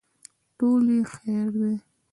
[0.57, 1.73] ټول يې هېر دي.